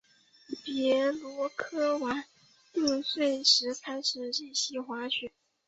[0.65, 1.11] 别洛
[1.43, 2.25] 鲁科娃
[2.73, 5.31] 六岁时开始练习滑雪。